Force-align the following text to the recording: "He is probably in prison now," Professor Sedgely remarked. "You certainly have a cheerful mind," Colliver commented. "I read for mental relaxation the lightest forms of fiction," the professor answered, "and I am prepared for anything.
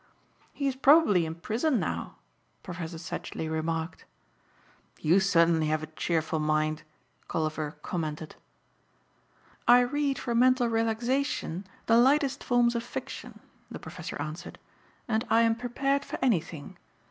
"He 0.51 0.65
is 0.67 0.75
probably 0.75 1.27
in 1.27 1.35
prison 1.35 1.79
now," 1.79 2.15
Professor 2.63 2.97
Sedgely 2.97 3.47
remarked. 3.47 4.05
"You 4.99 5.19
certainly 5.19 5.67
have 5.67 5.83
a 5.83 5.93
cheerful 5.93 6.39
mind," 6.39 6.81
Colliver 7.27 7.77
commented. 7.83 8.35
"I 9.67 9.81
read 9.81 10.17
for 10.17 10.33
mental 10.33 10.65
relaxation 10.67 11.67
the 11.85 11.97
lightest 11.97 12.43
forms 12.43 12.73
of 12.73 12.81
fiction," 12.81 13.41
the 13.69 13.77
professor 13.77 14.19
answered, 14.19 14.57
"and 15.07 15.23
I 15.29 15.41
am 15.41 15.53
prepared 15.53 16.03
for 16.03 16.17
anything. 16.19 16.79